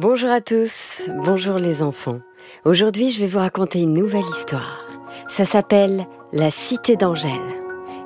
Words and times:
Bonjour 0.00 0.30
à 0.30 0.40
tous, 0.40 1.10
bonjour 1.24 1.56
les 1.56 1.82
enfants. 1.82 2.20
Aujourd'hui, 2.64 3.10
je 3.10 3.18
vais 3.18 3.26
vous 3.26 3.40
raconter 3.40 3.80
une 3.80 3.94
nouvelle 3.94 4.24
histoire. 4.30 4.86
Ça 5.26 5.44
s'appelle 5.44 6.06
La 6.32 6.52
Cité 6.52 6.94
d'Angèle. 6.94 7.32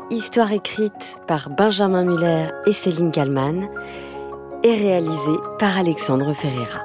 Histoire 0.09 0.53
écrite 0.53 1.19
par 1.29 1.51
Benjamin 1.51 2.05
Muller 2.05 2.47
et 2.65 2.73
Céline 2.73 3.13
Kallmann 3.13 3.69
et 4.63 4.73
réalisée 4.73 5.39
par 5.59 5.77
Alexandre 5.77 6.33
Ferreira. 6.33 6.81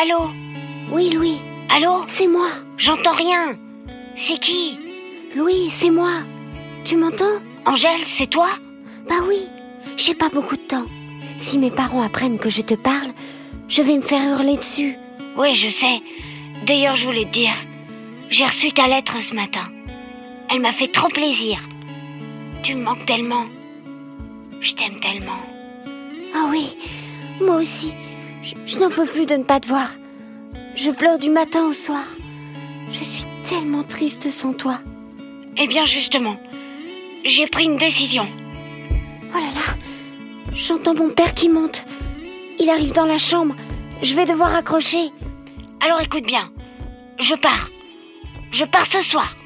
Allô 0.00 0.30
Oui, 0.92 1.10
Louis, 1.10 1.40
Allô 1.68 2.04
c'est 2.06 2.28
moi. 2.28 2.50
J'entends 2.76 3.16
rien. 3.16 3.58
C'est 4.16 4.38
qui 4.38 4.78
Louis, 5.34 5.70
c'est 5.70 5.90
moi. 5.90 6.22
Tu 6.84 6.96
m'entends 6.96 7.42
Angèle, 7.66 8.02
c'est 8.16 8.30
toi 8.30 8.50
Bah 9.08 9.16
oui, 9.26 9.48
j'ai 9.96 10.14
pas 10.14 10.28
beaucoup 10.28 10.54
de 10.54 10.62
temps. 10.62 10.86
Si 11.38 11.58
mes 11.58 11.72
parents 11.72 12.02
apprennent 12.02 12.38
que 12.38 12.48
je 12.48 12.62
te 12.62 12.74
parle, 12.74 13.10
je 13.66 13.82
vais 13.82 13.96
me 13.96 14.00
faire 14.00 14.22
hurler 14.22 14.56
dessus. 14.56 14.94
Oui, 15.36 15.56
je 15.56 15.68
sais. 15.68 16.00
D'ailleurs, 16.64 16.94
je 16.94 17.04
voulais 17.04 17.24
te 17.24 17.32
dire, 17.32 17.54
j'ai 18.30 18.46
reçu 18.46 18.72
ta 18.72 18.86
lettre 18.86 19.14
ce 19.28 19.34
matin. 19.34 19.66
Elle 20.48 20.60
m'a 20.60 20.74
fait 20.74 20.92
trop 20.92 21.08
plaisir. 21.08 21.58
Tu 22.62 22.76
me 22.76 22.84
manques 22.84 23.04
tellement. 23.06 23.46
Je 24.60 24.74
t'aime 24.74 25.00
tellement. 25.00 25.40
Ah 26.36 26.46
oui, 26.52 26.76
moi 27.40 27.56
aussi. 27.56 27.96
Je, 28.42 28.54
je 28.66 28.78
n'en 28.78 28.90
peux 28.90 29.06
plus 29.06 29.26
de 29.26 29.34
ne 29.34 29.44
pas 29.44 29.60
te 29.60 29.68
voir. 29.68 29.90
Je 30.74 30.90
pleure 30.90 31.18
du 31.18 31.30
matin 31.30 31.66
au 31.66 31.72
soir. 31.72 32.04
Je 32.88 33.02
suis 33.02 33.24
tellement 33.42 33.82
triste 33.82 34.24
sans 34.30 34.52
toi. 34.52 34.78
Eh 35.56 35.66
bien, 35.66 35.84
justement, 35.84 36.36
j'ai 37.24 37.46
pris 37.48 37.64
une 37.64 37.78
décision. 37.78 38.28
Oh 39.30 39.38
là 39.38 39.50
là, 39.54 39.76
j'entends 40.52 40.94
mon 40.94 41.10
père 41.10 41.34
qui 41.34 41.48
monte. 41.48 41.84
Il 42.58 42.70
arrive 42.70 42.92
dans 42.92 43.04
la 43.04 43.18
chambre. 43.18 43.56
Je 44.02 44.14
vais 44.14 44.24
devoir 44.24 44.54
accrocher. 44.54 45.10
Alors 45.80 46.00
écoute 46.00 46.24
bien. 46.24 46.50
Je 47.18 47.34
pars. 47.34 47.68
Je 48.52 48.64
pars 48.64 48.86
ce 48.86 49.02
soir. 49.02 49.36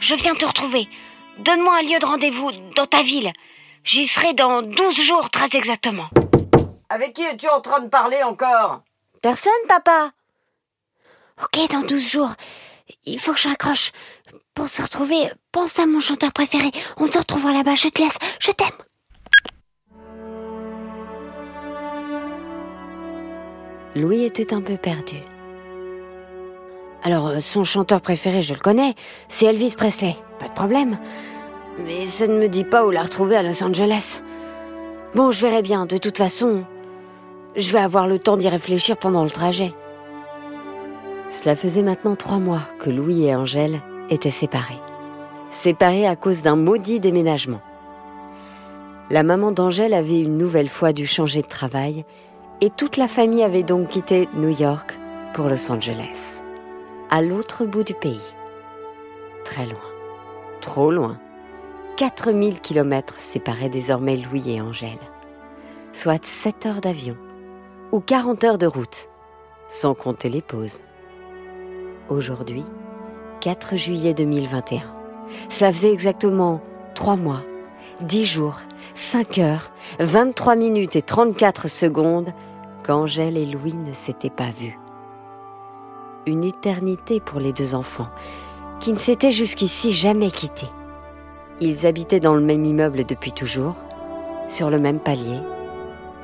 Je 0.00 0.14
viens 0.16 0.34
te 0.34 0.44
retrouver. 0.44 0.88
Donne-moi 1.38 1.78
un 1.78 1.82
lieu 1.82 1.98
de 1.98 2.06
rendez-vous 2.06 2.50
dans 2.76 2.86
ta 2.86 3.02
ville. 3.02 3.32
J'y 3.84 4.06
serai 4.08 4.34
dans 4.34 4.62
12 4.62 5.00
jours 5.02 5.30
très 5.30 5.48
exactement. 5.56 6.08
Avec 6.88 7.14
qui 7.14 7.22
es-tu 7.22 7.48
en 7.48 7.60
train 7.60 7.80
de 7.80 7.88
parler 7.88 8.22
encore? 8.22 8.82
Personne, 9.22 9.52
papa 9.68 10.10
Ok, 11.42 11.70
dans 11.72 11.80
12 11.80 12.10
jours. 12.10 12.32
Il 13.04 13.18
faut 13.18 13.32
que 13.32 13.40
je 13.40 13.48
raccroche. 13.48 13.92
Pour 14.54 14.68
se 14.68 14.82
retrouver, 14.82 15.30
pense 15.50 15.78
à 15.78 15.86
mon 15.86 16.00
chanteur 16.00 16.32
préféré. 16.32 16.70
On 16.96 17.06
se 17.06 17.18
retrouvera 17.18 17.52
là-bas. 17.52 17.74
Je 17.74 17.88
te 17.88 18.02
laisse. 18.02 18.18
Je 18.38 18.50
t'aime. 18.52 18.68
Louis 23.96 24.24
était 24.24 24.52
un 24.52 24.60
peu 24.60 24.76
perdu. 24.76 25.16
Alors, 27.04 27.28
euh, 27.28 27.40
son 27.40 27.64
chanteur 27.64 28.00
préféré, 28.00 28.42
je 28.42 28.54
le 28.54 28.60
connais, 28.60 28.94
c'est 29.28 29.46
Elvis 29.46 29.74
Presley, 29.76 30.16
pas 30.40 30.48
de 30.48 30.54
problème. 30.54 30.98
Mais 31.78 32.06
ça 32.06 32.26
ne 32.26 32.38
me 32.38 32.48
dit 32.48 32.64
pas 32.64 32.84
où 32.84 32.90
la 32.90 33.02
retrouver 33.02 33.36
à 33.36 33.42
Los 33.42 33.62
Angeles. 33.62 34.20
Bon, 35.14 35.30
je 35.30 35.46
verrai 35.46 35.62
bien, 35.62 35.86
de 35.86 35.98
toute 35.98 36.16
façon, 36.16 36.64
je 37.56 37.70
vais 37.70 37.78
avoir 37.78 38.08
le 38.08 38.18
temps 38.18 38.36
d'y 38.36 38.48
réfléchir 38.48 38.96
pendant 38.96 39.22
le 39.22 39.30
trajet. 39.30 39.72
Cela 41.30 41.56
faisait 41.56 41.82
maintenant 41.82 42.16
trois 42.16 42.38
mois 42.38 42.62
que 42.78 42.90
Louis 42.90 43.24
et 43.24 43.34
Angèle 43.34 43.80
étaient 44.10 44.30
séparés. 44.30 44.80
Séparés 45.50 46.06
à 46.06 46.16
cause 46.16 46.42
d'un 46.42 46.56
maudit 46.56 47.00
déménagement. 47.00 47.60
La 49.10 49.22
maman 49.22 49.52
d'Angèle 49.52 49.94
avait 49.94 50.20
une 50.20 50.38
nouvelle 50.38 50.68
fois 50.68 50.92
dû 50.92 51.06
changer 51.06 51.42
de 51.42 51.46
travail 51.46 52.04
et 52.60 52.70
toute 52.70 52.96
la 52.96 53.08
famille 53.08 53.42
avait 53.42 53.62
donc 53.62 53.88
quitté 53.88 54.28
New 54.34 54.48
York 54.48 54.98
pour 55.34 55.48
Los 55.48 55.70
Angeles, 55.70 56.40
à 57.10 57.20
l'autre 57.20 57.66
bout 57.66 57.84
du 57.84 57.94
pays. 57.94 58.34
Très 59.44 59.66
loin, 59.66 59.82
trop 60.60 60.90
loin. 60.90 61.18
4000 61.96 62.60
kilomètres 62.60 63.20
séparaient 63.20 63.68
désormais 63.68 64.16
Louis 64.16 64.50
et 64.50 64.60
Angèle, 64.60 64.98
soit 65.92 66.24
7 66.24 66.66
heures 66.66 66.80
d'avion 66.80 67.16
ou 67.94 68.00
40 68.00 68.42
heures 68.42 68.58
de 68.58 68.66
route, 68.66 69.08
sans 69.68 69.94
compter 69.94 70.28
les 70.28 70.42
pauses. 70.42 70.82
Aujourd'hui, 72.08 72.64
4 73.40 73.76
juillet 73.76 74.14
2021. 74.14 74.82
Cela 75.48 75.72
faisait 75.72 75.92
exactement 75.92 76.60
3 76.96 77.14
mois, 77.14 77.42
10 78.00 78.26
jours, 78.26 78.58
5 78.94 79.38
heures, 79.38 79.70
23 80.00 80.56
minutes 80.56 80.96
et 80.96 81.02
34 81.02 81.68
secondes 81.68 82.32
qu'Angèle 82.84 83.36
et 83.36 83.46
Louis 83.46 83.74
ne 83.74 83.92
s'étaient 83.92 84.28
pas 84.28 84.50
vus. 84.50 84.76
Une 86.26 86.42
éternité 86.42 87.20
pour 87.20 87.38
les 87.38 87.52
deux 87.52 87.76
enfants, 87.76 88.08
qui 88.80 88.90
ne 88.90 88.98
s'étaient 88.98 89.30
jusqu'ici 89.30 89.92
jamais 89.92 90.32
quittés. 90.32 90.70
Ils 91.60 91.86
habitaient 91.86 92.18
dans 92.18 92.34
le 92.34 92.42
même 92.42 92.64
immeuble 92.64 93.04
depuis 93.04 93.30
toujours, 93.30 93.76
sur 94.48 94.68
le 94.68 94.80
même 94.80 94.98
palier, 94.98 95.38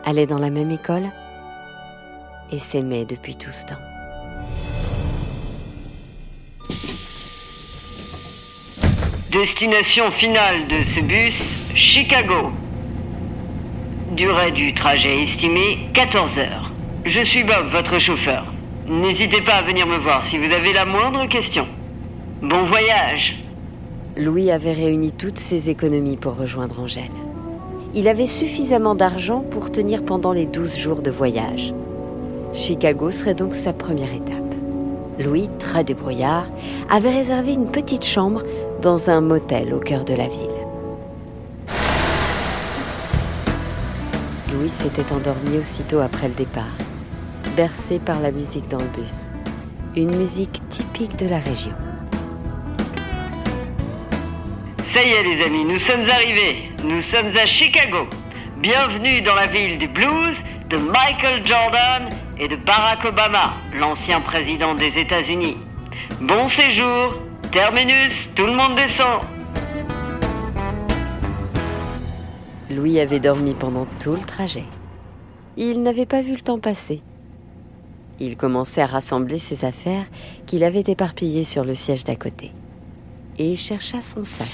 allaient 0.04 0.26
dans 0.26 0.40
la 0.40 0.50
même 0.50 0.72
école 0.72 1.12
et 2.52 2.58
s'aimaient 2.58 3.04
depuis 3.04 3.36
tout 3.36 3.52
ce 3.52 3.66
temps. 3.66 3.80
Destination 9.30 10.10
finale 10.10 10.66
de 10.66 10.82
ce 10.94 11.00
bus, 11.02 11.34
Chicago. 11.74 12.50
Durée 14.16 14.50
du 14.50 14.74
trajet 14.74 15.22
estimée 15.22 15.78
14 15.94 16.36
heures. 16.38 16.72
Je 17.04 17.24
suis 17.24 17.44
Bob, 17.44 17.70
votre 17.70 18.00
chauffeur. 18.00 18.44
N'hésitez 18.88 19.40
pas 19.42 19.54
à 19.54 19.62
venir 19.62 19.86
me 19.86 19.98
voir 19.98 20.24
si 20.30 20.36
vous 20.36 20.52
avez 20.52 20.72
la 20.72 20.84
moindre 20.84 21.26
question. 21.28 21.66
Bon 22.42 22.66
voyage. 22.66 23.36
Louis 24.16 24.50
avait 24.50 24.72
réuni 24.72 25.12
toutes 25.12 25.38
ses 25.38 25.70
économies 25.70 26.16
pour 26.16 26.36
rejoindre 26.36 26.80
Angèle. 26.80 27.12
Il 27.94 28.08
avait 28.08 28.26
suffisamment 28.26 28.96
d'argent 28.96 29.42
pour 29.42 29.70
tenir 29.70 30.04
pendant 30.04 30.32
les 30.32 30.46
12 30.46 30.76
jours 30.76 31.02
de 31.02 31.10
voyage. 31.10 31.72
Chicago 32.52 33.10
serait 33.10 33.34
donc 33.34 33.54
sa 33.54 33.72
première 33.72 34.12
étape. 34.12 34.36
Louis, 35.18 35.48
très 35.58 35.84
débrouillard, 35.84 36.46
avait 36.88 37.10
réservé 37.10 37.52
une 37.52 37.70
petite 37.70 38.04
chambre 38.04 38.42
dans 38.82 39.10
un 39.10 39.20
motel 39.20 39.72
au 39.72 39.78
cœur 39.78 40.04
de 40.04 40.14
la 40.14 40.26
ville. 40.26 40.48
Louis 44.52 44.70
s'était 44.70 45.12
endormi 45.12 45.58
aussitôt 45.58 46.00
après 46.00 46.28
le 46.28 46.34
départ, 46.34 46.76
bercé 47.56 47.98
par 47.98 48.20
la 48.20 48.32
musique 48.32 48.68
dans 48.68 48.78
le 48.78 49.00
bus, 49.00 49.30
une 49.94 50.16
musique 50.16 50.60
typique 50.70 51.16
de 51.16 51.28
la 51.28 51.38
région. 51.38 51.72
Ça 54.92 55.04
y 55.04 55.10
est 55.10 55.22
les 55.22 55.44
amis, 55.44 55.64
nous 55.64 55.78
sommes 55.80 56.08
arrivés. 56.08 56.70
Nous 56.82 57.02
sommes 57.12 57.36
à 57.36 57.46
Chicago. 57.46 58.08
Bienvenue 58.58 59.22
dans 59.22 59.34
la 59.34 59.46
ville 59.46 59.78
du 59.78 59.86
blues, 59.86 60.36
de 60.68 60.78
Michael 60.78 61.46
Jordan 61.46 62.08
et 62.40 62.48
de 62.48 62.56
Barack 62.56 63.04
Obama, 63.04 63.52
l'ancien 63.78 64.20
président 64.22 64.74
des 64.74 64.88
États-Unis. 64.96 65.58
Bon 66.22 66.48
séjour, 66.48 67.14
terminus, 67.52 68.14
tout 68.34 68.46
le 68.46 68.54
monde 68.54 68.76
descend. 68.76 69.20
Louis 72.70 72.98
avait 72.98 73.20
dormi 73.20 73.52
pendant 73.52 73.86
tout 74.02 74.14
le 74.14 74.22
trajet. 74.22 74.64
Il 75.58 75.82
n'avait 75.82 76.06
pas 76.06 76.22
vu 76.22 76.32
le 76.32 76.40
temps 76.40 76.58
passer. 76.58 77.02
Il 78.20 78.36
commençait 78.38 78.80
à 78.80 78.86
rassembler 78.86 79.38
ses 79.38 79.66
affaires 79.66 80.06
qu'il 80.46 80.64
avait 80.64 80.84
éparpillées 80.86 81.44
sur 81.44 81.64
le 81.64 81.74
siège 81.74 82.04
d'à 82.04 82.16
côté 82.16 82.52
et 83.38 83.54
chercha 83.54 84.00
son 84.00 84.24
sac, 84.24 84.48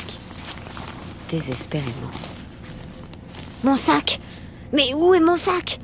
désespérément. 1.31 2.11
Mon 3.63 3.77
sac? 3.77 4.19
Mais 4.73 4.93
où 4.95 5.15
est 5.15 5.21
mon 5.21 5.37
sac? 5.37 5.79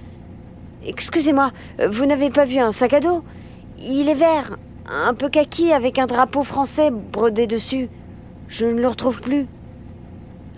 Excusez-moi, 0.85 1.53
vous 1.89 2.07
n'avez 2.07 2.31
pas 2.31 2.45
vu 2.45 2.59
un 2.59 2.73
sac 2.73 2.95
à 2.95 3.01
dos 3.01 3.23
Il 3.79 4.09
est 4.09 4.15
vert, 4.15 4.57
un 4.87 5.15
peu 5.15 5.29
kaki 5.29 5.73
avec 5.73 5.99
un 5.99 6.07
drapeau 6.07 6.43
français 6.43 6.91
brodé 6.91 7.47
dessus. 7.47 7.89
Je 8.49 8.67
ne 8.67 8.81
le 8.81 8.89
retrouve 8.89 9.21
plus. 9.21 9.47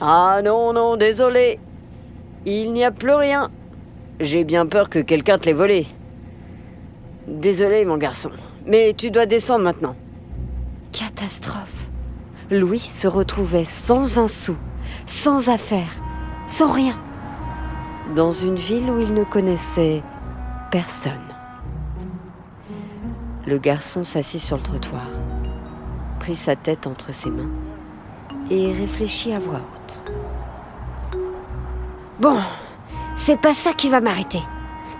Ah 0.00 0.40
non, 0.42 0.72
non, 0.72 0.96
désolé. 0.96 1.60
Il 2.46 2.72
n'y 2.72 2.84
a 2.84 2.90
plus 2.90 3.12
rien. 3.12 3.50
J'ai 4.20 4.44
bien 4.44 4.66
peur 4.66 4.90
que 4.90 4.98
quelqu'un 4.98 5.38
te 5.38 5.46
l'ait 5.46 5.52
volé. 5.52 5.86
Désolé, 7.26 7.84
mon 7.84 7.96
garçon, 7.96 8.30
mais 8.66 8.94
tu 8.96 9.10
dois 9.10 9.26
descendre 9.26 9.64
maintenant. 9.64 9.96
Catastrophe. 10.92 11.88
Louis 12.50 12.78
se 12.78 13.08
retrouvait 13.08 13.64
sans 13.64 14.18
un 14.18 14.28
sou, 14.28 14.56
sans 15.06 15.48
affaires, 15.48 16.00
sans 16.46 16.70
rien. 16.70 16.98
dans 18.14 18.32
une 18.32 18.56
ville 18.56 18.90
où 18.90 19.00
il 19.00 19.14
ne 19.14 19.24
connaissait 19.24 20.02
personne. 20.74 21.12
Le 23.46 23.58
garçon 23.58 24.02
s'assit 24.02 24.40
sur 24.40 24.56
le 24.56 24.62
trottoir, 24.64 25.06
prit 26.18 26.34
sa 26.34 26.56
tête 26.56 26.88
entre 26.88 27.12
ses 27.12 27.30
mains 27.30 27.52
et 28.50 28.72
réfléchit 28.72 29.32
à 29.32 29.38
voix 29.38 29.60
haute. 29.60 30.12
Bon, 32.18 32.40
c'est 33.14 33.40
pas 33.40 33.54
ça 33.54 33.72
qui 33.72 33.88
va 33.88 34.00
m'arrêter. 34.00 34.40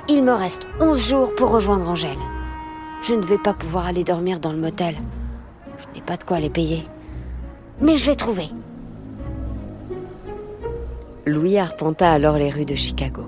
Il 0.08 0.22
me 0.22 0.32
reste 0.32 0.68
11 0.80 1.08
jours 1.08 1.34
pour 1.34 1.50
rejoindre 1.50 1.88
Angèle. 1.88 2.22
Je 3.02 3.14
ne 3.14 3.22
vais 3.22 3.38
pas 3.38 3.52
pouvoir 3.52 3.86
aller 3.86 4.04
dormir 4.04 4.38
dans 4.38 4.52
le 4.52 4.60
motel. 4.60 4.96
Je 5.78 5.92
n'ai 5.92 6.06
pas 6.06 6.16
de 6.16 6.22
quoi 6.22 6.38
les 6.38 6.50
payer. 6.50 6.86
Mais 7.80 7.96
je 7.96 8.06
vais 8.06 8.14
trouver. 8.14 8.48
Louis 11.26 11.58
arpenta 11.58 12.12
alors 12.12 12.36
les 12.36 12.50
rues 12.50 12.64
de 12.64 12.76
Chicago. 12.76 13.24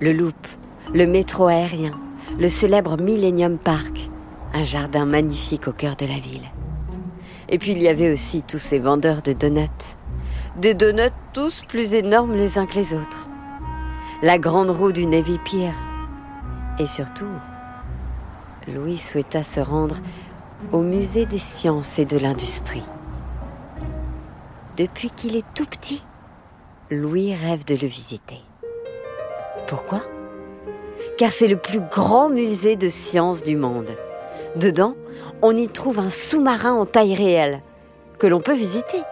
Le 0.00 0.12
Loop, 0.12 0.34
le 0.94 1.06
métro 1.06 1.46
aérien, 1.48 1.98
le 2.38 2.48
célèbre 2.48 2.96
Millennium 2.96 3.58
Park, 3.58 4.10
un 4.54 4.62
jardin 4.62 5.04
magnifique 5.04 5.68
au 5.68 5.72
cœur 5.72 5.96
de 5.96 6.06
la 6.06 6.18
ville. 6.18 6.48
Et 7.50 7.58
puis 7.58 7.72
il 7.72 7.82
y 7.82 7.88
avait 7.88 8.12
aussi 8.12 8.42
tous 8.42 8.58
ces 8.58 8.78
vendeurs 8.78 9.22
de 9.22 9.32
donuts. 9.32 9.96
Des 10.56 10.74
donuts 10.74 11.12
tous 11.32 11.62
plus 11.68 11.94
énormes 11.94 12.34
les 12.34 12.58
uns 12.58 12.66
que 12.66 12.74
les 12.74 12.94
autres. 12.94 13.28
La 14.22 14.38
grande 14.38 14.70
roue 14.70 14.92
du 14.92 15.06
Navy 15.06 15.38
Pier. 15.44 15.72
Et 16.78 16.86
surtout, 16.86 17.24
Louis 18.66 18.98
souhaita 18.98 19.42
se 19.42 19.60
rendre 19.60 19.96
au 20.72 20.80
musée 20.80 21.26
des 21.26 21.38
sciences 21.38 21.98
et 21.98 22.04
de 22.04 22.18
l'industrie. 22.18 22.82
Depuis 24.76 25.10
qu'il 25.10 25.36
est 25.36 25.46
tout 25.54 25.66
petit, 25.66 26.02
Louis 26.90 27.34
rêve 27.34 27.64
de 27.64 27.74
le 27.74 27.86
visiter. 27.86 28.40
Pourquoi? 29.66 30.02
Car 31.18 31.32
c'est 31.32 31.48
le 31.48 31.56
plus 31.56 31.80
grand 31.80 32.28
musée 32.28 32.76
de 32.76 32.88
sciences 32.88 33.42
du 33.42 33.56
monde. 33.56 33.88
Dedans, 34.54 34.94
on 35.42 35.56
y 35.56 35.68
trouve 35.68 35.98
un 35.98 36.10
sous-marin 36.10 36.72
en 36.72 36.86
taille 36.86 37.14
réelle 37.14 37.60
que 38.18 38.28
l'on 38.28 38.40
peut 38.40 38.54
visiter. 38.54 39.02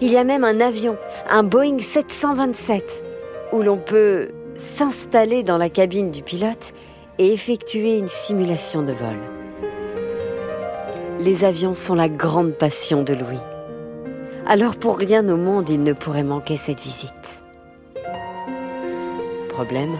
Il 0.00 0.10
y 0.10 0.16
a 0.16 0.24
même 0.24 0.42
un 0.42 0.60
avion, 0.60 0.96
un 1.30 1.44
Boeing 1.44 1.78
727, 1.78 3.04
où 3.52 3.62
l'on 3.62 3.78
peut 3.78 4.30
s'installer 4.56 5.44
dans 5.44 5.56
la 5.56 5.70
cabine 5.70 6.10
du 6.10 6.24
pilote 6.24 6.72
et 7.18 7.32
effectuer 7.32 7.96
une 7.96 8.08
simulation 8.08 8.82
de 8.82 8.92
vol. 8.92 9.18
Les 11.20 11.44
avions 11.44 11.74
sont 11.74 11.94
la 11.94 12.08
grande 12.08 12.54
passion 12.54 13.04
de 13.04 13.14
Louis. 13.14 13.38
Alors 14.46 14.76
pour 14.76 14.98
rien 14.98 15.28
au 15.28 15.36
monde 15.36 15.68
il 15.68 15.82
ne 15.84 15.92
pourrait 15.92 16.24
manquer 16.24 16.56
cette 16.56 16.80
visite. 16.80 17.44
Problème, 19.48 19.96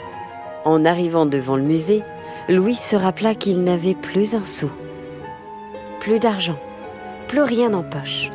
en 0.64 0.84
arrivant 0.84 1.26
devant 1.26 1.56
le 1.56 1.62
musée, 1.62 2.02
Louis 2.48 2.74
se 2.74 2.96
rappela 2.96 3.34
qu'il 3.34 3.62
n'avait 3.62 3.94
plus 3.94 4.34
un 4.34 4.44
sou. 4.44 4.70
Plus 6.00 6.18
d'argent, 6.18 6.58
plus 7.26 7.42
rien 7.42 7.74
en 7.74 7.82
poche. 7.82 8.30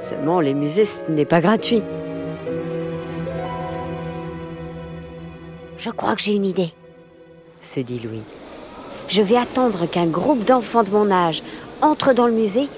Seulement 0.00 0.40
les 0.40 0.54
musées, 0.54 0.84
ce 0.84 1.10
n'est 1.10 1.24
pas 1.24 1.40
gratuit. 1.40 1.82
Je 5.78 5.90
crois 5.90 6.14
que 6.14 6.22
j'ai 6.22 6.34
une 6.34 6.44
idée, 6.44 6.72
se 7.60 7.80
dit 7.80 8.00
Louis. 8.00 8.22
Je 9.08 9.22
vais 9.22 9.36
attendre 9.36 9.86
qu'un 9.86 10.06
groupe 10.06 10.44
d'enfants 10.44 10.82
de 10.82 10.90
mon 10.90 11.10
âge 11.10 11.42
entre 11.80 12.12
dans 12.12 12.26
le 12.26 12.32
musée 12.32 12.68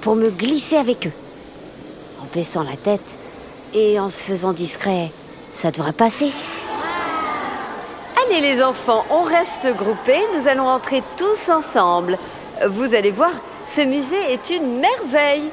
pour 0.00 0.16
me 0.16 0.30
glisser 0.30 0.76
avec 0.76 1.06
eux. 1.06 1.12
En 2.20 2.26
baissant 2.34 2.62
la 2.62 2.76
tête 2.76 3.18
et 3.72 3.98
en 3.98 4.10
se 4.10 4.22
faisant 4.22 4.52
discret, 4.52 5.10
ça 5.52 5.70
devrait 5.70 5.92
passer. 5.92 6.30
Les 8.40 8.62
enfants, 8.62 9.04
on 9.10 9.22
reste 9.22 9.68
groupés, 9.76 10.20
nous 10.36 10.48
allons 10.48 10.66
entrer 10.66 11.02
tous 11.16 11.48
ensemble. 11.48 12.18
Vous 12.68 12.94
allez 12.94 13.12
voir, 13.12 13.30
ce 13.64 13.80
musée 13.80 14.32
est 14.32 14.50
une 14.50 14.80
merveille. 14.80 15.50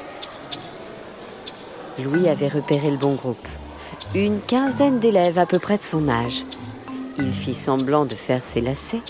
Louis 1.98 2.28
avait 2.28 2.48
repéré 2.48 2.90
le 2.90 2.96
bon 2.96 3.14
groupe. 3.14 3.46
Une 4.14 4.40
quinzaine 4.40 4.98
d'élèves 4.98 5.38
à 5.38 5.46
peu 5.46 5.58
près 5.58 5.78
de 5.78 5.82
son 5.82 6.08
âge. 6.08 6.44
Il 7.18 7.32
fit 7.32 7.54
semblant 7.54 8.04
de 8.04 8.14
faire 8.14 8.44
ses 8.44 8.60
lacets. 8.60 9.02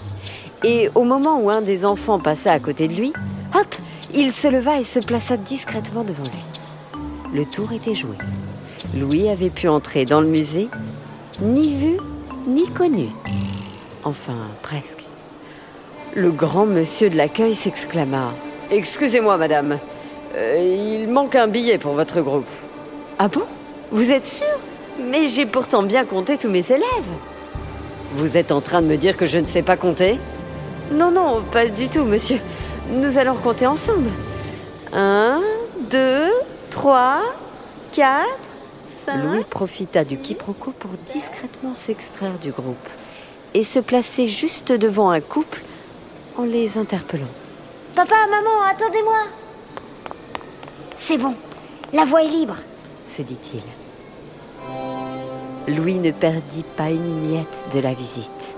Et 0.63 0.91
au 0.95 1.05
moment 1.05 1.41
où 1.41 1.51
un 1.51 1.63
des 1.63 1.85
enfants 1.85 2.21
passa 2.21 2.53
à 2.53 2.61
côté 2.61 2.89
de 2.89 2.95
lui, 2.95 3.13
hop, 3.59 3.75
il 4.13 4.33
se 4.33 4.49
leva 4.49 4.79
et 4.79 4.85
se 4.85 5.01
plaça 5.01 5.37
discrètement 5.37 6.05
devant 6.05 6.25
lui. 6.25 7.01
Le 7.33 7.47
tour 7.47 7.73
était 7.73 7.95
joué. 7.95 8.17
Louis 8.95 9.29
avait 9.29 9.51
pu 9.51 9.69
entrer 9.69 10.05
dans 10.05 10.21
le 10.21 10.29
musée, 10.29 10.69
ni 11.41 11.75
vu, 11.75 11.97
ni 12.47 12.69
connu. 12.69 13.09
Enfin, 14.05 14.49
presque. 14.63 15.05
Le 16.15 16.31
grand 16.31 16.67
monsieur 16.67 17.09
de 17.09 17.17
l'accueil 17.17 17.55
s'exclama. 17.55 18.33
Excusez-moi, 18.71 19.37
madame. 19.37 19.79
Euh, 20.35 20.99
il 21.01 21.09
manque 21.09 21.37
un 21.37 21.47
billet 21.47 21.79
pour 21.79 21.93
votre 21.93 22.21
groupe. 22.21 22.49
Ah 23.19 23.29
bon? 23.29 23.43
Vous 23.91 24.11
êtes 24.11 24.27
sûr? 24.27 24.59
Mais 24.99 25.29
j'ai 25.29 25.47
pourtant 25.47 25.83
bien 25.83 26.05
compté 26.05 26.37
tous 26.37 26.49
mes 26.49 26.65
élèves. 26.71 27.11
Vous 28.15 28.37
êtes 28.37 28.53
en 28.53 28.61
train 28.61 28.83
de 28.83 28.87
me 28.87 28.97
dire 28.97 29.17
que 29.17 29.27
je 29.27 29.39
ne 29.39 29.47
sais 29.47 29.63
pas 29.63 29.77
compter? 29.77 30.19
Non, 30.91 31.11
non, 31.11 31.43
pas 31.53 31.67
du 31.67 31.89
tout, 31.89 32.05
monsieur. 32.05 32.41
Nous 32.91 33.19
allons 33.19 33.37
compter 33.37 33.67
ensemble. 33.67 34.11
Un, 34.93 35.41
deux, 35.91 36.29
trois, 36.71 37.23
quatre, 37.93 38.27
cinq. 39.07 39.23
Louis 39.23 39.45
profita 39.45 40.05
du 40.05 40.19
quiproquo 40.19 40.73
pour 40.79 40.91
discrètement 41.13 41.75
s'extraire 41.75 42.39
du 42.41 42.51
groupe 42.51 42.89
et 43.55 43.65
se 43.65 43.79
placer 43.79 44.27
juste 44.27 44.73
devant 44.73 45.11
un 45.11 45.21
couple 45.21 45.63
en 46.37 46.45
les 46.45 46.79
interpellant. 46.79 47.27
Papa, 47.95 48.15
maman, 48.31 48.63
attendez-moi 48.71 49.19
C'est 50.97 51.19
bon, 51.19 51.35
la 51.93 52.05
voie 52.05 52.23
est 52.23 52.29
libre, 52.29 52.57
se 53.05 53.23
dit-il. 53.23 53.63
Louis 55.69 55.99
ne 55.99 56.11
perdit 56.11 56.65
pas 56.77 56.91
une 56.91 57.21
miette 57.21 57.67
de 57.73 57.81
la 57.81 57.95
visite. 57.95 58.57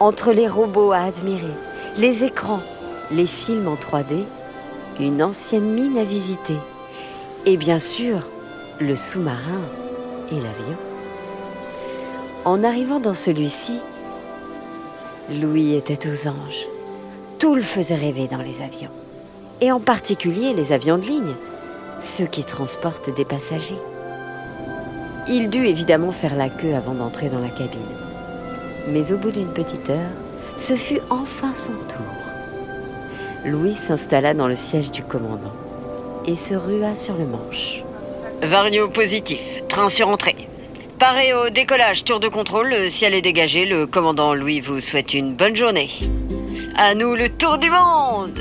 Entre 0.00 0.32
les 0.32 0.46
robots 0.46 0.92
à 0.92 1.00
admirer, 1.00 1.54
les 1.96 2.24
écrans, 2.24 2.62
les 3.10 3.26
films 3.26 3.68
en 3.68 3.74
3D, 3.74 4.24
une 5.00 5.22
ancienne 5.22 5.70
mine 5.70 5.98
à 5.98 6.04
visiter, 6.04 6.56
et 7.46 7.56
bien 7.56 7.78
sûr, 7.78 8.20
le 8.80 8.94
sous-marin 8.94 9.62
et 10.30 10.36
l'avion. 10.36 10.76
En 12.44 12.62
arrivant 12.62 13.00
dans 13.00 13.14
celui-ci, 13.14 13.80
Louis 15.30 15.74
était 15.74 16.08
aux 16.08 16.26
anges. 16.26 16.66
Tout 17.38 17.54
le 17.54 17.60
faisait 17.60 17.94
rêver 17.94 18.28
dans 18.28 18.38
les 18.38 18.62
avions, 18.62 18.90
et 19.60 19.70
en 19.70 19.78
particulier 19.78 20.54
les 20.54 20.72
avions 20.72 20.96
de 20.96 21.04
ligne, 21.04 21.34
ceux 22.00 22.24
qui 22.24 22.44
transportent 22.44 23.14
des 23.14 23.26
passagers. 23.26 23.78
Il 25.28 25.50
dut 25.50 25.66
évidemment 25.66 26.12
faire 26.12 26.34
la 26.34 26.48
queue 26.48 26.74
avant 26.74 26.94
d'entrer 26.94 27.28
dans 27.28 27.40
la 27.40 27.50
cabine. 27.50 27.94
Mais 28.88 29.12
au 29.12 29.18
bout 29.18 29.30
d'une 29.30 29.52
petite 29.52 29.90
heure, 29.90 30.10
ce 30.56 30.74
fut 30.74 31.00
enfin 31.10 31.52
son 31.52 31.72
tour. 31.72 32.06
Louis 33.44 33.74
s'installa 33.74 34.32
dans 34.32 34.48
le 34.48 34.56
siège 34.56 34.90
du 34.90 35.02
commandant 35.02 35.52
et 36.26 36.36
se 36.36 36.54
rua 36.54 36.94
sur 36.94 37.14
le 37.18 37.26
manche. 37.26 37.82
Vario 38.40 38.88
positif, 38.88 39.40
train 39.68 39.90
sur 39.90 40.08
entrée. 40.08 40.48
Paré 40.98 41.32
au 41.32 41.48
décollage, 41.48 42.02
tour 42.02 42.18
de 42.18 42.26
contrôle, 42.26 42.70
le 42.70 42.90
ciel 42.90 43.14
est 43.14 43.22
dégagé, 43.22 43.64
le 43.64 43.86
commandant 43.86 44.34
Louis 44.34 44.60
vous 44.60 44.80
souhaite 44.80 45.14
une 45.14 45.36
bonne 45.36 45.54
journée. 45.54 45.90
À 46.76 46.96
nous 46.96 47.14
le 47.14 47.28
tour 47.28 47.56
du 47.58 47.70
monde 47.70 48.36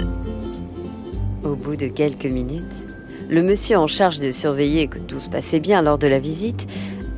Au 1.44 1.54
bout 1.54 1.76
de 1.76 1.88
quelques 1.88 2.26
minutes, 2.26 2.64
le 3.30 3.44
monsieur 3.44 3.78
en 3.78 3.86
charge 3.86 4.18
de 4.18 4.32
surveiller 4.32 4.88
que 4.88 4.98
tout 4.98 5.20
se 5.20 5.30
passait 5.30 5.60
bien 5.60 5.84
lors 5.84 6.00
de 6.00 6.08
la 6.08 6.18
visite 6.18 6.68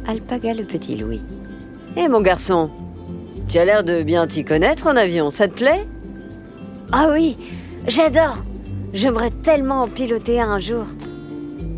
alpaga 0.09 0.53
le 0.53 0.65
petit 0.65 0.97
Louis. 0.97 1.21
Hé 1.95 2.09
mon 2.09 2.19
garçon, 2.19 2.69
tu 3.47 3.59
as 3.59 3.65
l'air 3.65 3.85
de 3.85 4.03
bien 4.03 4.27
t'y 4.27 4.43
connaître 4.43 4.87
en 4.87 4.97
avion, 4.97 5.29
ça 5.29 5.47
te 5.47 5.53
plaît? 5.53 5.85
Ah 6.91 7.07
oui, 7.13 7.37
j'adore 7.87 8.39
J'aimerais 8.93 9.31
tellement 9.31 9.83
en 9.83 9.87
piloter 9.87 10.41
un 10.41 10.59
jour. 10.59 10.83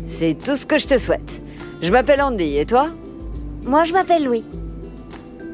C'est 0.08 0.36
tout 0.44 0.56
ce 0.56 0.66
que 0.66 0.78
je 0.78 0.88
te 0.88 0.98
souhaite. 0.98 1.42
Je 1.80 1.92
m'appelle 1.92 2.22
Andy, 2.22 2.58
et 2.58 2.66
toi? 2.66 2.88
Moi 3.64 3.84
je 3.84 3.92
m'appelle 3.92 4.24
Louis. 4.24 4.44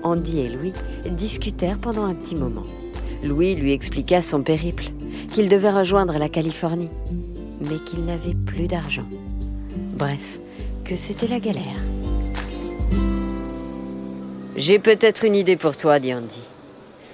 Andy 0.03 0.41
et 0.41 0.49
Louis 0.49 0.73
discutèrent 1.11 1.79
pendant 1.79 2.05
un 2.05 2.15
petit 2.15 2.37
moment. 2.37 2.63
Louis 3.25 3.55
lui 3.55 3.73
expliqua 3.73 4.23
son 4.23 4.43
périple, 4.43 4.85
qu'il 5.35 5.49
devait 5.49 5.71
rejoindre 5.71 6.17
la 6.19 6.29
Californie 6.29 6.91
mais 7.61 7.79
qu'il 7.79 8.05
n'avait 8.05 8.35
plus 8.35 8.67
d'argent. 8.67 9.07
Bref, 9.97 10.39
que 10.85 10.97
c'était 10.97 11.27
la 11.27 11.41
galère. 11.41 11.63
J'ai 14.57 14.79
peut-être 14.79 15.25
une 15.25 15.35
idée 15.35 15.57
pour 15.57 15.77
toi, 15.77 15.99
dit 15.99 16.15
Andy. 16.15 16.41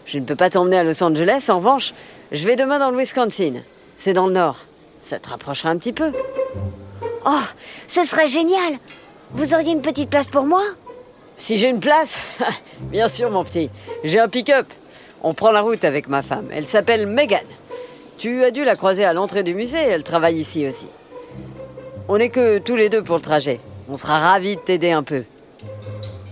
Je 0.06 0.18
ne 0.18 0.24
peux 0.24 0.36
pas 0.36 0.50
t'emmener 0.50 0.78
à 0.78 0.84
Los 0.84 1.02
Angeles, 1.02 1.46
en 1.48 1.58
revanche, 1.58 1.94
je 2.32 2.46
vais 2.46 2.56
demain 2.56 2.78
dans 2.78 2.90
le 2.90 2.98
Wisconsin. 2.98 3.62
C'est 3.96 4.12
dans 4.12 4.26
le 4.26 4.32
nord. 4.32 4.58
Ça 5.02 5.18
te 5.18 5.28
rapprochera 5.28 5.70
un 5.70 5.78
petit 5.78 5.92
peu. 5.92 6.12
Oh, 7.26 7.42
ce 7.86 8.04
serait 8.04 8.26
génial 8.26 8.78
Vous 9.32 9.54
auriez 9.54 9.72
une 9.72 9.82
petite 9.82 10.10
place 10.10 10.26
pour 10.26 10.44
moi? 10.44 10.62
Si 11.36 11.58
j'ai 11.58 11.68
une 11.68 11.80
place 11.80 12.18
Bien 12.80 13.08
sûr, 13.08 13.30
mon 13.30 13.44
petit. 13.44 13.70
J'ai 14.04 14.18
un 14.18 14.28
pick-up. 14.28 14.66
On 15.22 15.34
prend 15.34 15.50
la 15.50 15.62
route 15.62 15.84
avec 15.84 16.08
ma 16.08 16.22
femme. 16.22 16.48
Elle 16.52 16.66
s'appelle 16.66 17.06
Megan. 17.06 17.44
Tu 18.18 18.44
as 18.44 18.50
dû 18.50 18.64
la 18.64 18.76
croiser 18.76 19.04
à 19.04 19.12
l'entrée 19.12 19.42
du 19.42 19.54
musée. 19.54 19.82
Elle 19.82 20.04
travaille 20.04 20.38
ici 20.38 20.66
aussi. 20.66 20.86
On 22.08 22.18
n'est 22.18 22.28
que 22.28 22.58
tous 22.58 22.76
les 22.76 22.88
deux 22.88 23.02
pour 23.02 23.16
le 23.16 23.22
trajet. 23.22 23.60
On 23.88 23.96
sera 23.96 24.18
ravis 24.18 24.56
de 24.56 24.60
t'aider 24.60 24.92
un 24.92 25.02
peu. 25.02 25.24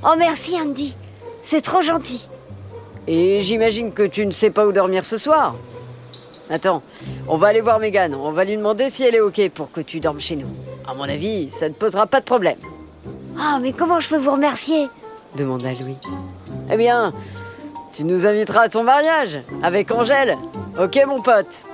Oh 0.04 0.14
merci 0.18 0.56
Andy. 0.60 0.94
C'est 1.40 1.62
trop 1.62 1.82
gentil. 1.82 2.28
Et 3.06 3.40
j'imagine 3.40 3.92
que 3.92 4.04
tu 4.04 4.24
ne 4.26 4.30
sais 4.30 4.50
pas 4.50 4.66
où 4.66 4.72
dormir 4.72 5.04
ce 5.04 5.16
soir. 5.16 5.56
Attends, 6.50 6.82
on 7.28 7.36
va 7.36 7.48
aller 7.48 7.60
voir 7.60 7.78
Megan. 7.78 8.14
On 8.14 8.30
va 8.30 8.44
lui 8.44 8.56
demander 8.56 8.90
si 8.90 9.02
elle 9.04 9.14
est 9.14 9.20
OK 9.20 9.48
pour 9.50 9.72
que 9.72 9.80
tu 9.80 10.00
dormes 10.00 10.20
chez 10.20 10.36
nous. 10.36 10.48
À 10.86 10.94
mon 10.94 11.04
avis, 11.04 11.50
ça 11.50 11.68
ne 11.68 11.74
posera 11.74 12.06
pas 12.06 12.20
de 12.20 12.24
problème. 12.24 12.58
Ah, 13.38 13.58
mais 13.60 13.72
comment 13.72 14.00
je 14.00 14.08
peux 14.08 14.16
vous 14.16 14.32
remercier 14.32 14.88
demanda 15.36 15.72
Louis. 15.72 15.96
Eh 16.70 16.76
bien, 16.76 17.12
tu 17.92 18.04
nous 18.04 18.26
inviteras 18.26 18.62
à 18.62 18.68
ton 18.68 18.82
mariage 18.82 19.40
avec 19.62 19.90
Angèle. 19.90 20.36
Ok, 20.78 20.98
mon 21.06 21.20
pote 21.20 21.64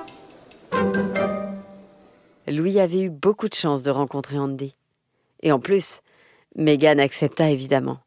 Louis 2.46 2.80
avait 2.80 3.02
eu 3.02 3.10
beaucoup 3.10 3.48
de 3.48 3.54
chance 3.54 3.82
de 3.82 3.90
rencontrer 3.90 4.38
Andy. 4.38 4.74
Et 5.42 5.52
en 5.52 5.60
plus, 5.60 6.00
Megan 6.56 6.98
accepta 6.98 7.50
évidemment. 7.50 7.98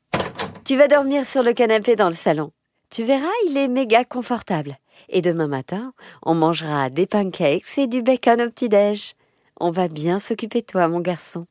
Tu 0.65 0.75
vas 0.75 0.87
dormir 0.87 1.25
sur 1.25 1.43
le 1.43 1.53
canapé 1.53 1.95
dans 1.95 2.07
le 2.07 2.13
salon. 2.13 2.51
Tu 2.89 3.03
verras, 3.03 3.27
il 3.47 3.57
est 3.57 3.67
méga 3.67 4.03
confortable. 4.03 4.77
Et 5.09 5.21
demain 5.21 5.47
matin, 5.47 5.93
on 6.23 6.33
mangera 6.33 6.89
des 6.89 7.05
pancakes 7.05 7.77
et 7.77 7.87
du 7.87 8.01
bacon 8.01 8.41
au 8.41 8.49
petit-déj. 8.49 9.15
On 9.59 9.71
va 9.71 9.87
bien 9.87 10.19
s'occuper 10.19 10.61
de 10.61 10.65
toi, 10.65 10.87
mon 10.87 10.99
garçon. 10.99 11.45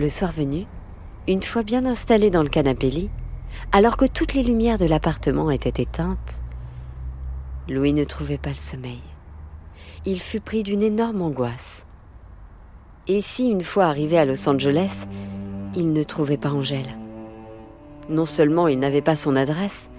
Le 0.00 0.08
soir 0.08 0.32
venu, 0.32 0.64
une 1.28 1.42
fois 1.42 1.62
bien 1.62 1.84
installé 1.84 2.30
dans 2.30 2.42
le 2.42 2.48
canapé-lit, 2.48 3.10
alors 3.70 3.98
que 3.98 4.06
toutes 4.06 4.32
les 4.32 4.42
lumières 4.42 4.78
de 4.78 4.86
l'appartement 4.86 5.50
étaient 5.50 5.82
éteintes, 5.82 6.40
Louis 7.68 7.92
ne 7.92 8.04
trouvait 8.04 8.38
pas 8.38 8.48
le 8.48 8.54
sommeil. 8.54 9.02
Il 10.06 10.18
fut 10.18 10.40
pris 10.40 10.62
d'une 10.62 10.80
énorme 10.80 11.20
angoisse. 11.20 11.84
Et 13.08 13.20
si, 13.20 13.50
une 13.50 13.60
fois 13.60 13.84
arrivé 13.84 14.16
à 14.16 14.24
Los 14.24 14.48
Angeles, 14.48 15.06
il 15.76 15.92
ne 15.92 16.02
trouvait 16.02 16.38
pas 16.38 16.48
Angèle? 16.48 16.96
Non 18.08 18.24
seulement 18.24 18.68
il 18.68 18.78
n'avait 18.78 19.02
pas 19.02 19.16
son 19.16 19.36
adresse, 19.36 19.90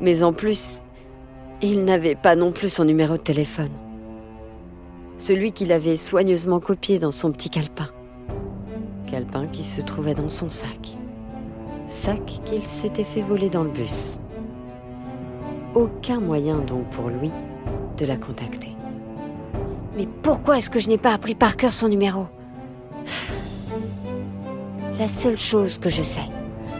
mais 0.00 0.22
en 0.22 0.32
plus, 0.32 0.84
il 1.62 1.84
n'avait 1.84 2.14
pas 2.14 2.36
non 2.36 2.52
plus 2.52 2.68
son 2.68 2.84
numéro 2.84 3.14
de 3.14 3.22
téléphone. 3.22 3.72
Celui 5.18 5.50
qu'il 5.50 5.72
avait 5.72 5.96
soigneusement 5.96 6.60
copié 6.60 7.00
dans 7.00 7.10
son 7.10 7.32
petit 7.32 7.50
calepin. 7.50 7.90
Qui 9.52 9.62
se 9.62 9.82
trouvait 9.82 10.14
dans 10.14 10.30
son 10.30 10.48
sac. 10.48 10.96
Sac 11.86 12.24
qu'il 12.46 12.62
s'était 12.62 13.04
fait 13.04 13.20
voler 13.20 13.50
dans 13.50 13.62
le 13.62 13.68
bus. 13.68 14.18
Aucun 15.74 16.18
moyen 16.18 16.56
donc 16.60 16.88
pour 16.88 17.10
lui 17.10 17.30
de 17.98 18.06
la 18.06 18.16
contacter. 18.16 18.74
Mais 19.98 20.08
pourquoi 20.22 20.56
est-ce 20.56 20.70
que 20.70 20.78
je 20.78 20.88
n'ai 20.88 20.96
pas 20.96 21.12
appris 21.12 21.34
par 21.34 21.58
cœur 21.58 21.72
son 21.72 21.88
numéro? 21.88 22.26
La 24.98 25.08
seule 25.08 25.36
chose 25.36 25.76
que 25.76 25.90
je 25.90 26.02
sais, 26.02 26.28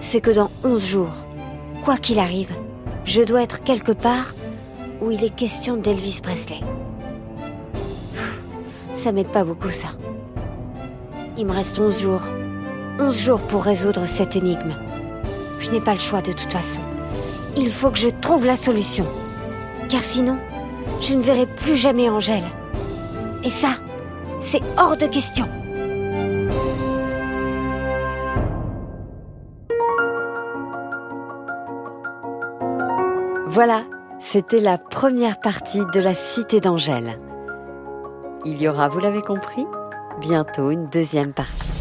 c'est 0.00 0.22
que 0.22 0.30
dans 0.30 0.50
11 0.64 0.86
jours, 0.86 1.26
quoi 1.84 1.98
qu'il 1.98 2.18
arrive, 2.18 2.54
je 3.04 3.20
dois 3.20 3.42
être 3.42 3.62
quelque 3.62 3.92
part 3.92 4.32
où 5.02 5.10
il 5.10 5.22
est 5.22 5.34
question 5.34 5.76
d'Elvis 5.76 6.20
Presley. 6.22 6.60
Ça 8.94 9.12
m'aide 9.12 9.28
pas 9.28 9.44
beaucoup 9.44 9.70
ça. 9.70 9.88
Il 11.38 11.46
me 11.46 11.52
reste 11.52 11.78
11 11.78 11.98
jours. 11.98 12.22
11 13.00 13.18
jours 13.18 13.40
pour 13.40 13.62
résoudre 13.64 14.04
cette 14.04 14.36
énigme. 14.36 14.74
Je 15.60 15.70
n'ai 15.70 15.80
pas 15.80 15.94
le 15.94 15.98
choix 15.98 16.20
de 16.20 16.32
toute 16.32 16.52
façon. 16.52 16.82
Il 17.56 17.70
faut 17.70 17.90
que 17.90 17.98
je 17.98 18.08
trouve 18.08 18.44
la 18.44 18.56
solution. 18.56 19.06
Car 19.88 20.02
sinon, 20.02 20.38
je 21.00 21.14
ne 21.14 21.22
verrai 21.22 21.46
plus 21.46 21.76
jamais 21.76 22.10
Angèle. 22.10 22.44
Et 23.44 23.50
ça, 23.50 23.70
c'est 24.40 24.60
hors 24.78 24.96
de 24.96 25.06
question. 25.06 25.46
Voilà, 33.46 33.82
c'était 34.18 34.60
la 34.60 34.78
première 34.78 35.40
partie 35.40 35.84
de 35.94 36.00
la 36.00 36.14
Cité 36.14 36.60
d'Angèle. 36.60 37.18
Il 38.44 38.60
y 38.60 38.68
aura, 38.68 38.88
vous 38.88 38.98
l'avez 38.98 39.20
compris, 39.20 39.66
bientôt 40.22 40.70
une 40.70 40.86
deuxième 40.86 41.32
partie. 41.32 41.72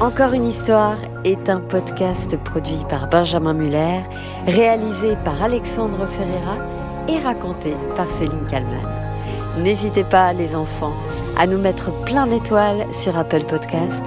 Encore 0.00 0.34
une 0.34 0.44
histoire 0.44 0.98
est 1.24 1.48
un 1.48 1.60
podcast 1.60 2.36
produit 2.44 2.80
par 2.88 3.08
Benjamin 3.08 3.54
Muller, 3.54 4.02
réalisé 4.46 5.16
par 5.24 5.42
Alexandre 5.42 6.06
Ferreira 6.06 6.58
et 7.08 7.18
raconté 7.18 7.74
par 7.96 8.10
Céline 8.10 8.46
Kalman. 8.48 8.86
N'hésitez 9.58 10.04
pas, 10.04 10.32
les 10.34 10.54
enfants, 10.54 10.92
à 11.38 11.46
nous 11.46 11.58
mettre 11.58 11.90
plein 12.04 12.26
d'étoiles 12.26 12.86
sur 12.92 13.16
Apple 13.16 13.44
Podcast 13.44 14.02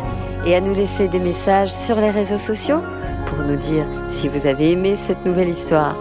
et 0.46 0.56
à 0.56 0.62
nous 0.62 0.76
laisser 0.76 1.08
des 1.08 1.20
messages 1.20 1.74
sur 1.74 1.96
les 1.96 2.12
réseaux 2.12 2.38
sociaux 2.38 2.82
pour 3.28 3.40
nous 3.40 3.58
dire 3.58 3.86
si 4.12 4.30
vous 4.30 4.46
avez 4.46 4.72
aimé 4.72 4.96
cette 5.08 5.26
nouvelle 5.26 5.50
histoire. 5.50 5.96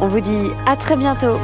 On 0.00 0.08
vous 0.08 0.20
dit 0.20 0.48
à 0.66 0.76
très 0.76 0.96
bientôt 0.96 1.36